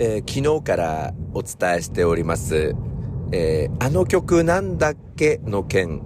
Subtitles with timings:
[0.00, 2.76] えー、昨日からお伝えしております、
[3.32, 6.02] えー、あの曲なんだっけの件、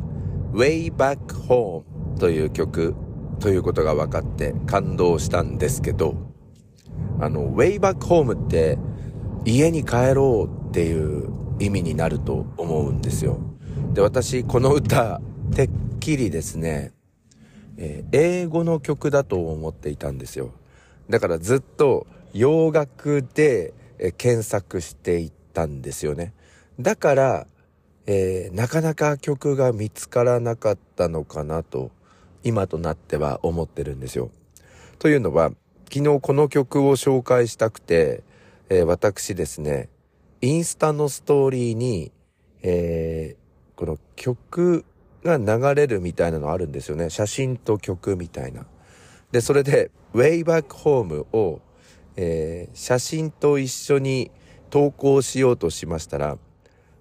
[0.52, 1.82] Way Back Home
[2.18, 2.94] という曲
[3.38, 6.14] ということが分かって感動したんですけど、
[7.20, 8.78] あの、Way Back Home って
[9.44, 11.28] 家に帰ろうっていう
[11.58, 13.40] 意味になると思うんですよ。
[13.92, 15.20] で、私、この歌、
[15.54, 15.70] てっ
[16.00, 16.92] きりですね、
[17.76, 20.52] えー、英語の曲だと思っていたんですよ。
[21.10, 23.74] だからずっと洋楽で
[24.04, 26.34] え検索していったんですよね。
[26.80, 27.46] だから、
[28.06, 31.92] えー、なかなか曲が見つからなかったのかなと、
[32.42, 34.32] 今となっては思ってるんですよ。
[34.98, 35.52] というのは、
[35.92, 38.24] 昨日この曲を紹介したくて、
[38.68, 39.88] えー、私ですね、
[40.40, 42.10] インスタのストーリーに、
[42.62, 44.84] えー、この曲
[45.22, 47.08] が流れるみたいなのあるんですよね。
[47.08, 48.66] 写真と曲みたいな。
[49.30, 51.60] で、それで、Way Back Home を
[52.16, 54.30] えー、写真と一緒に
[54.70, 56.38] 投稿しようとしましたら、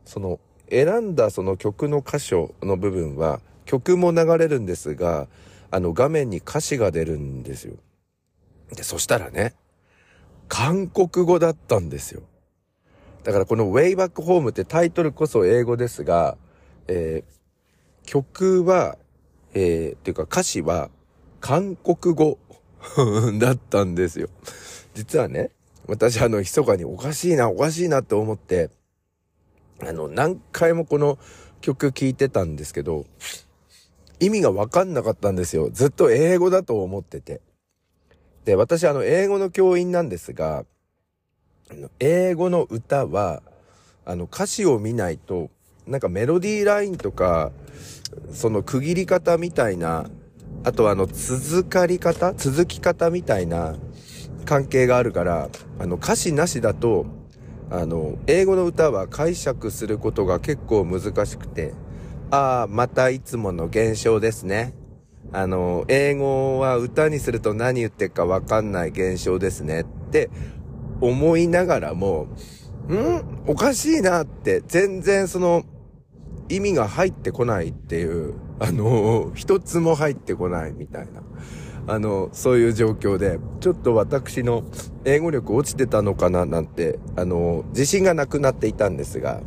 [0.06, 5.28] その選んだその曲の箇所の部分は曲も流れるんですが、
[5.70, 7.76] あの画面に歌詞が出るんですよ。
[8.76, 9.54] で、そしたらね、
[10.48, 12.24] 韓国語だったんですよ。
[13.24, 16.38] だからこの Way Back Home ってタイトルこそ英語ですが、
[16.88, 18.98] えー、曲は、
[19.54, 20.90] えー、っていうか歌詞は
[21.40, 22.38] 韓国語
[23.40, 24.30] だったんですよ。
[24.94, 25.52] 実はね、
[25.88, 28.70] 私あの、密かにおかしいな、おかしいなって思って、
[29.82, 31.18] あの、何回もこの
[31.62, 33.06] 曲聴いてたんですけど、
[34.20, 35.70] 意味がわかんなかったんですよ。
[35.72, 37.42] ずっと英語だと思ってて。
[38.46, 40.66] で、私あの、英語の教員なんですが、
[42.00, 43.42] 英語の歌は、
[44.06, 45.50] あの、歌詞を見ないと、
[45.88, 47.52] なんかメロディーラインとか、
[48.32, 50.10] その区切り方みたいな、
[50.64, 53.76] あとあの、続かり方続き方みたいな、
[54.46, 57.06] 関係があるから、あの、歌詞なしだと、
[57.70, 61.74] あの、英語の歌は解釈することが結構難しくて、
[62.30, 64.74] ああ、またいつもの現象ですね。
[65.32, 70.30] あの、英語は歌にすると何言ってるかわかんない現象ですねって
[71.00, 72.28] 思いながらも、
[72.90, 73.24] ん？
[73.48, 75.64] おかしいなって、全然その、
[76.50, 81.24] 意味が入ってこないっていう、あの、一つも入ってこないみたいな。
[81.88, 84.64] あの、そういう状況で、ちょっと私の
[85.04, 89.42] 英語力落ちてたのかななんて、あの、自信がなくなっていたんですが、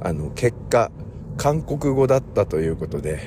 [0.00, 0.92] あの、結果、
[1.36, 3.18] 韓国語だったということで、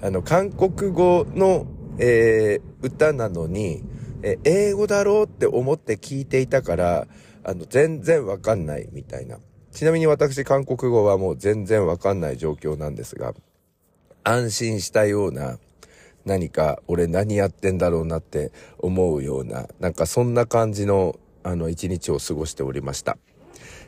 [0.00, 1.66] あの、韓国語の、
[1.98, 3.82] えー、歌なのに、
[4.22, 7.08] え英語だろうって思って聞いていたから、
[7.42, 9.38] あの、全然わかんないみたいな。
[9.72, 13.34] ちなみに私、韓国語はもう全然わかんない状況なんですが、
[14.24, 15.58] 安心したような、
[16.24, 23.18] 何か俺何やってんだろうなって思うような、なんかそんな感じのあの一日を過ごしておりました。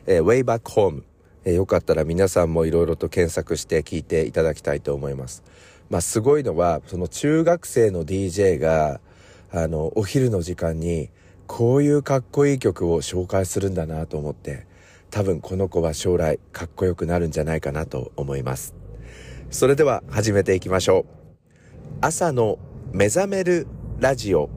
[0.05, 1.01] えー、Way Back Home、
[1.43, 5.43] えー、よかったら皆さんもいろいろと検索して聞いていただきたいと思います。
[5.89, 9.01] まあすごいのは、その中学生の DJ が、
[9.51, 11.09] あの、お昼の時間に
[11.47, 14.67] こういうかっこいい曲を紹介するんだなと思って、
[15.09, 18.76] 多分この子は将来かっこよくなるんじゃないかなと思います。
[19.49, 21.17] それでは始めていきましょう。
[22.01, 22.59] 朝の
[22.91, 23.65] 目覚める
[23.97, 24.49] ラジオ。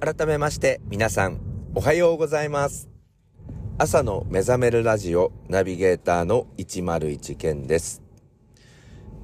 [0.00, 1.40] 改めまして皆さん
[1.74, 2.90] おはようございます。
[3.78, 8.02] 朝の目覚めるラジオナビゲーターの101健です、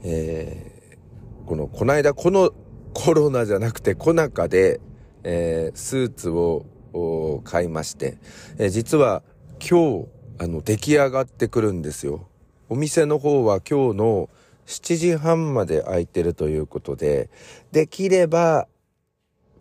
[0.02, 2.52] えー、このこの間この
[2.94, 4.80] コロナじゃなくてコナカで、
[5.22, 8.18] えー、スーツをを買いまして、
[8.58, 9.22] え、実は
[9.60, 12.28] 今日、あの、出来上がってくるんですよ。
[12.68, 14.30] お店の方は今日の
[14.66, 17.30] 7時半まで空いてるということで、
[17.72, 18.68] できれば、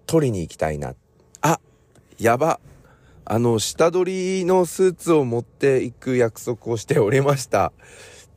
[0.05, 0.95] 取りに行きたいな。
[1.41, 1.59] あ、
[2.19, 2.59] やば。
[3.25, 7.71] あの、下取りのスーツを持っていく約束をしておりました。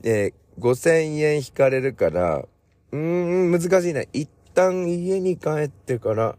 [0.03, 2.45] えー、5000円引かれるから、
[2.93, 4.09] うーん、難しいね。
[4.13, 6.37] 一旦家に帰ってから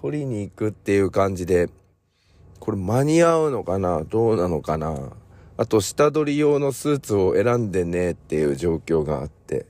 [0.00, 1.68] 取りに行くっていう感じで、
[2.60, 4.04] これ間に合うのかな？
[4.04, 5.12] どうなのかな？
[5.56, 9.66] あと、下取り用のスーツを選んでねっていう状況があって。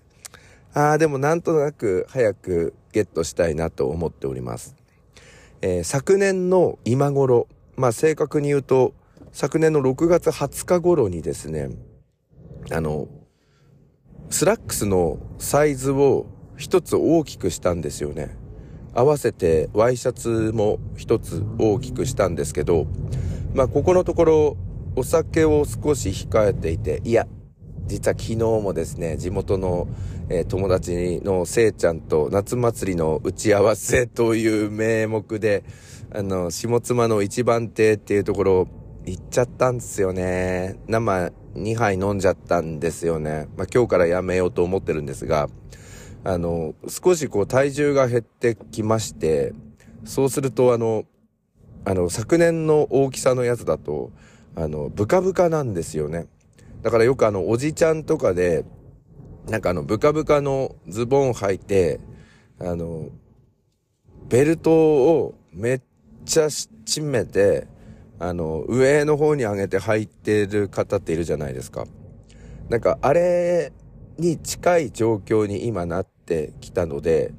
[0.74, 4.76] ああ、でもなんとなく早くゲットしたいなと思っております。
[5.62, 8.92] えー、昨年の今頃、まあ正確に言うと、
[9.32, 11.70] 昨年の6月20日頃にですね、
[12.70, 13.08] あの、
[14.28, 16.26] スラックスのサイズを
[16.58, 18.36] 一つ大きくしたんですよね。
[18.98, 22.88] 合わせてワイシャツも一つ大きくしたんですけど、
[23.54, 24.56] まあここのところ
[24.96, 27.28] お酒を少し控えていて、いや、
[27.86, 29.86] 実は昨日もですね、地元の、
[30.28, 35.62] えー、友達のせいちゃんと夏祭りの打ち合わせという名目で、
[36.12, 38.68] あの、下妻の一番亭っていうところ
[39.06, 40.76] 行っちゃったんですよね。
[40.88, 43.46] 生2杯飲んじゃったんですよね。
[43.56, 45.48] まあ、今日からやめようと思ってるんですが、
[46.24, 49.52] あの、少しこう体重が減ってきまして、
[50.04, 51.04] そうするとあの、
[51.84, 54.10] あの、昨年の大きさのやつだと、
[54.56, 56.26] あの、ブカブカなんですよね。
[56.82, 58.64] だからよくあの、おじちゃんとかで、
[59.48, 62.00] なんかあの、ブカブカのズボン履いて、
[62.60, 63.08] あの、
[64.28, 65.80] ベルトをめっ
[66.24, 67.66] ちゃ締めて、
[68.18, 71.86] あの、上の方に上げて履いてる方っているじゃないですか。
[72.68, 73.72] なんか、あれ
[74.18, 77.32] に近い状況に今なってきたので、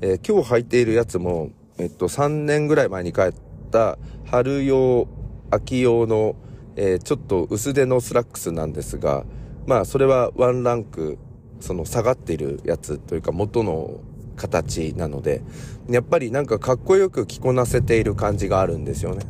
[0.00, 3.34] えー、今日履いているやつも、えっと、3年ぐらい前に買っ
[3.70, 5.06] た春用、
[5.50, 6.36] 秋用の
[6.76, 9.24] えー、ちょっと薄手のスラックスなんですが、
[9.66, 11.18] まあそれはワンランク、
[11.60, 14.00] その下がっているやつというか元の
[14.36, 15.42] 形なので、
[15.88, 19.24] やっぱりなんかかっこよく着こなせている感じがあるんですよね。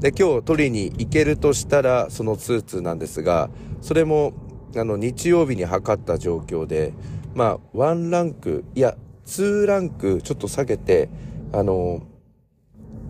[0.00, 3.48] で、今日取りに行けるとしたらそのスーツなんですが、
[3.80, 4.34] それも
[4.78, 6.92] あの日曜日に測った状況で、
[7.34, 11.08] まあワンランク、いや、ツーランクちょっと下げて、
[11.52, 12.02] あの、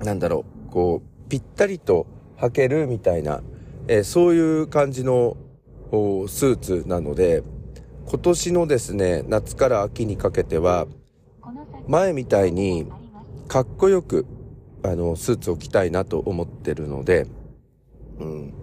[0.02, 2.06] なんだろう、こう、ぴったりと
[2.38, 3.42] 履けるみたいな、
[3.88, 5.36] えー、そういう感じの
[5.90, 7.42] スーツなので、
[8.06, 10.86] 今年のですね、夏から秋にかけては、
[11.88, 12.86] 前みたいに
[13.48, 14.26] かっこよく、
[14.82, 17.26] あの、スーツを着たいなと思ってるので、
[18.18, 18.54] うん、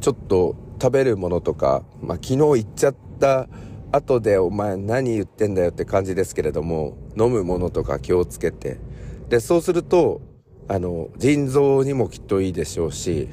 [0.00, 3.48] ちょっと食べるものとか、まあ、昨日行っちゃった
[3.92, 8.78] 後でお前何言ってんだよって感じですけれども、飲むものとか気をつけて、
[9.28, 10.20] で、そうすると、
[10.68, 13.28] あの、腎臓にもきっといいでしょうし、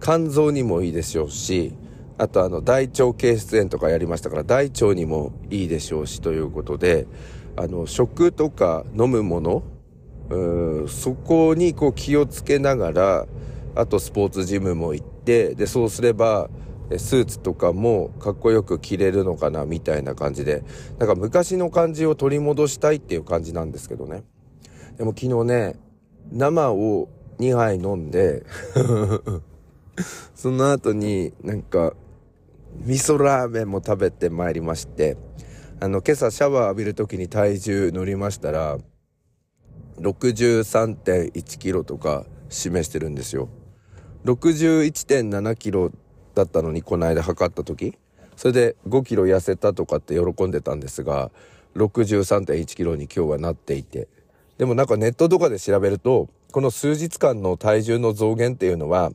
[0.00, 1.74] 肝臓にもいいでしょうし、
[2.18, 7.06] あとあの大腸憩室炎とかやりましたから大腸にもいいでしょうしということで、
[7.56, 9.62] あの食とか飲むもの、
[10.30, 13.26] うんそこにこう気をつけながら、
[13.74, 16.50] あとスポーツジムも行って、で、そうすれば、
[16.98, 20.64] スーツとかもかっこよく着れるのかなみたいな感じで、
[20.98, 24.24] なんか昔の感じを取り戻したいっていう感じなんですけどね。
[24.96, 25.76] でも昨日ね、
[26.30, 27.08] 生を
[27.38, 28.44] 2杯飲んで
[30.34, 31.94] その後になんか、
[32.84, 35.16] 味噌ラーメンも食べてまいりまして、
[35.80, 38.78] あの、今朝シャワー浴びる時に体重乗りましたら、
[39.98, 43.48] 63.1キロとか示してるんですよ。
[44.24, 45.90] 61.7キロ
[46.34, 47.96] だったのにこの間測った時、
[48.36, 51.30] それで5キロ痩せたとかって喜んでたんですが、
[51.76, 54.08] 63.1キロに今日はなっていて。
[54.58, 59.12] でもなんかネットとかで調べると、この数日間の体重の増減っていうのは、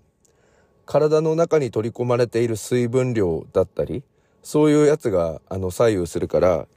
[0.86, 4.04] 体の中に取り込まれている水分量だったり、
[4.42, 6.68] そういうやつが、あの、左右するから、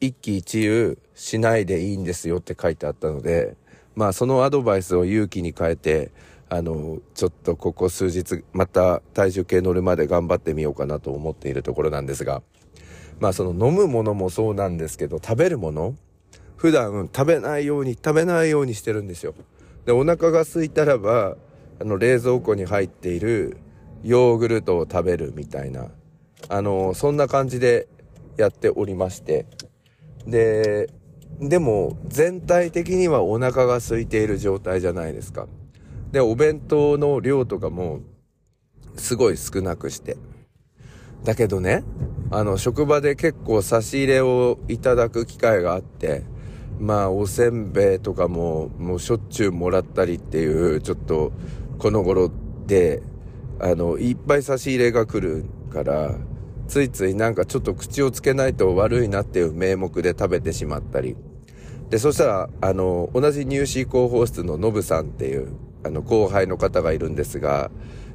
[0.00, 3.56] 一喜一憂しないでいいんですよって書いてあったので、
[3.94, 6.10] まあ、そのアドバイスを勇気に変えて、
[6.54, 12.42] あの、ちょっとここ数日、また体重計乗るまで頑張ってみようかなと思っているところなんですが、
[13.20, 15.94] まあ、その飲むものもそうなんですけど、食べるもの
[16.58, 19.34] 普段食べないように、食べないようにしてるんですよ。
[19.86, 21.38] で、お腹が空いたらば、
[21.80, 23.56] あの、冷蔵庫に入っている
[24.02, 25.86] ヨーグルトを食べるみたいな、
[26.50, 27.88] あの、そんな感じで
[28.36, 29.46] やっておりまして。
[30.26, 30.90] で、
[31.40, 35.48] でも、全体的にはお腹が空いている状態じゃないですか。
[36.12, 38.00] で、お弁当の量とかも、
[38.96, 40.16] すごい少なくして。
[41.24, 41.84] だけどね、
[42.30, 46.22] あの、職場で結構差し入れをいただく機会があって、
[46.78, 51.32] まあ、おせんべいとかも、もうしょっちゅうもらったりっていう、ちょっと、
[51.78, 52.30] この頃
[52.66, 53.02] で、
[53.60, 56.14] あの、いっぱい差し入れが来るから、
[56.68, 61.16] ついついなんかちょっと口をつけないと悪いなっていう名目で食べてしまったり。
[61.90, 65.52] で、そしたら、あの、同じ入試広報室のノブさんっていう、
[65.84, 67.70] あの、後輩の方がいるんですが、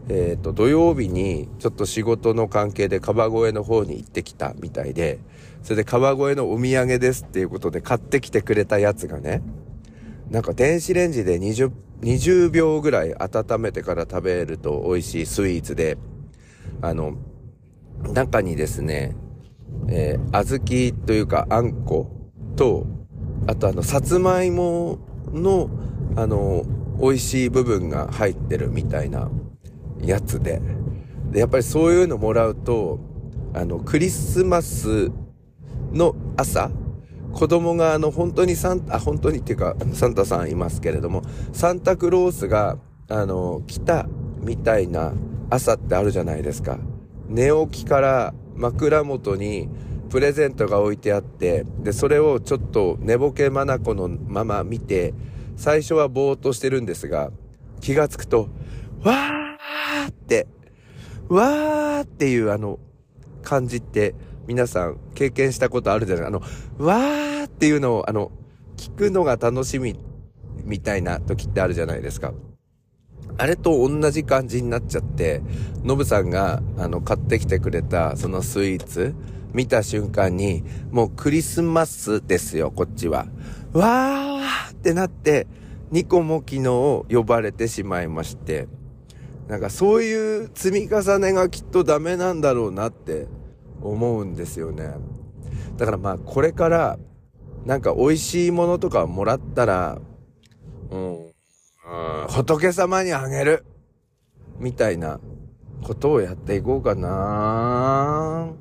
[0.09, 5.19] えっ、ー、と、土曜日にちょっと仕事の関係で川越の方に行ってきたみたいで、
[5.63, 9.41] それで川越のお土産ですっていうことで買ってきてくれたやつがね、
[10.29, 11.71] なんか電子レンジで20
[12.01, 15.97] 20秒ぐらい温めてから食べると美味しいスイーツで、
[16.81, 17.15] あの、
[18.13, 19.15] 中にですね、
[19.89, 22.11] えー、小豆というかあんこ
[22.55, 22.85] と
[23.47, 24.99] あとあの、さつまいも
[25.31, 25.69] の、
[26.15, 26.63] あの、
[26.99, 29.29] 美味しい部分が入ってるみたいな
[30.01, 30.61] やつで。
[31.31, 32.99] で、やっぱりそういうのもらうと、
[33.53, 35.11] あの、クリスマス
[35.91, 36.71] の朝、
[37.33, 41.21] 子供があの本当にサンあ、本当にっていうか、サンタさんいますけれども、
[41.53, 42.77] サンタクロースが、
[43.09, 44.07] あの、来た
[44.41, 45.13] みたいな
[45.49, 46.77] 朝ってあるじゃないですか。
[47.27, 49.69] 寝起きから枕元に
[50.09, 55.13] プレゼントが置いてあって、で、それをちょっと寝ぼけまなこのまま見て、
[55.57, 57.31] 最初はぼーっとしてるんですが、
[57.81, 58.47] 気がつくと、
[59.03, 60.47] わーって、
[61.27, 62.79] わーっていうあの
[63.43, 64.15] 感じって
[64.47, 66.25] 皆さん経験したことあるじゃない？
[66.27, 66.39] あの、
[66.77, 68.31] わーっていうのをあの、
[68.77, 69.99] 聞くのが楽しみ
[70.63, 72.33] みたいな時ってあるじゃないですか。
[73.39, 75.41] あれと同じ感じになっちゃって、
[75.83, 79.13] ノブさんが、あの、買ってきてくれた、そのスイーツ、
[79.53, 83.27] 見た瞬間に、もうクリスマスですよ、こっちは。
[83.77, 85.47] わーってなって、
[85.91, 86.63] 2個も昨日
[87.15, 88.67] 呼ばれてしまいまして、
[89.47, 93.27] なんかそういう積み重ねがきっとダメなんだろうなって
[93.81, 94.95] 思うんですよね。
[95.77, 96.97] だからまあこれから
[97.65, 99.99] なんか美味しいものとかもらったら、
[100.91, 103.65] うん、うん仏様にあげる
[104.59, 105.19] みたいな
[105.83, 108.51] ことをやっていこうかな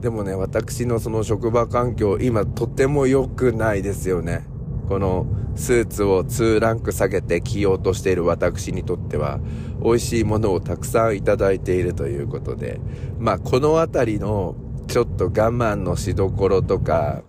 [0.00, 4.46] でもね、私のその職場環境、今とても良くないですよね。
[4.88, 9.38] このスーツを2ランク下げて着ようとしている私にとっては、
[9.82, 12.80] 美味しいものをたくさんいただいているということで、
[13.18, 17.22] まあこのあたりのちょっと我慢のしどころとか、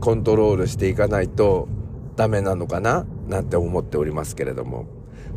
[0.00, 1.68] コントロールしていかないと
[2.16, 4.86] ダメなのかななんて思っておりますけれども。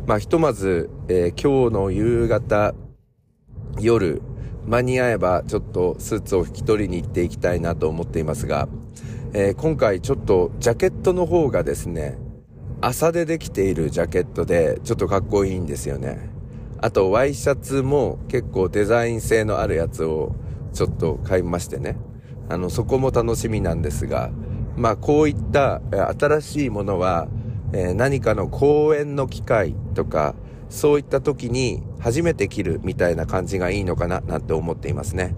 [0.06, 2.74] まあひとまず、えー、今日の夕方、
[3.80, 4.22] 夜、
[4.66, 8.68] 間に合えばちょっとスーツを引き取りに行っていきたいなと思っていますが、
[9.32, 12.18] えー、今回ちょっとジャケットの方がですね、
[12.80, 16.30] 朝でできているジャケットでちょっとかっこいいんですよね。
[16.78, 20.34] あとワイシャツも結構デザイン性のあるやつを
[20.72, 21.96] ちょっと買いましてね。
[22.48, 24.30] あの、そこも楽しみなんですが、
[24.76, 25.80] まあこういった
[26.18, 27.28] 新しいものは、
[27.72, 30.34] えー、何かの講演の機会とか、
[30.68, 35.34] そういった時に初めて着るみたいな感じがいいのかななんて思っていますね。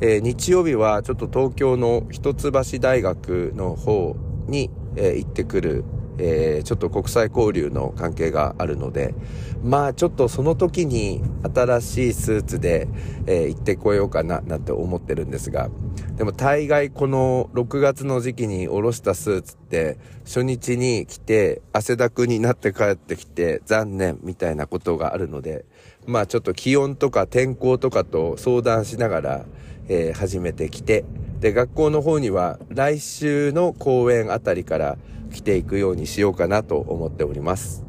[0.00, 5.84] えー、日曜日はちょっと東京の一橋大学の方に、えー、行ってくる
[6.18, 9.14] えー、ちょっと国際交流の関係があるので、
[9.62, 11.22] まあちょっとその時に
[11.54, 12.88] 新しいスーツで、
[13.26, 15.70] え、行ってこようかななんて思ってるんですが、
[16.16, 25.64] でも大概この6月の時期におろしたスーツって初日に来て汗だくになって帰ってきて残念みたいなことがあるので、
[26.06, 29.46] まあちょっと気温とか天候とかと相談しながら、
[29.88, 31.04] えー、始めてきて、
[31.40, 34.98] で、学校の方には来週の公演あたりから
[35.32, 37.84] 来ていくようにしようかなと思っております。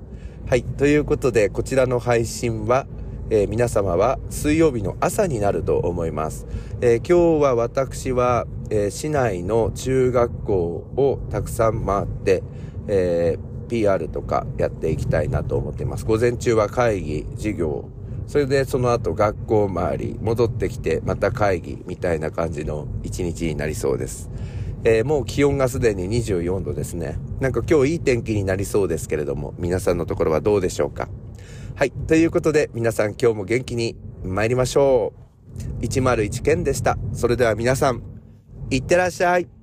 [0.47, 0.63] はい。
[0.63, 2.87] ということで、こちらの配信は、
[3.29, 6.47] えー、皆様は水曜日の朝になると思います。
[6.81, 12.43] えー、今日は私は、えー、市内の中学校をたくさん回って、
[12.87, 13.37] え
[13.69, 16.05] PR とかやっていきたいなと思っています。
[16.05, 17.87] 午前中は会議、授業、
[18.29, 24.29] それでその後学校周り、戻ってきてまた会議みたいな感じの一日になりそうです。
[24.83, 27.17] えー、もう気温がすでに24度ですね。
[27.39, 31.09] なんか今日いい天気になりそうですけれども、皆さんのところはどうでしょうか？
[31.73, 31.91] はい。
[31.91, 35.11] ということで、皆さん今日も元気に参りましょ
[35.81, 35.83] う。
[35.83, 36.99] 101件でした。
[37.13, 38.03] それでは皆さん、
[38.69, 39.58] いってらっしゃい。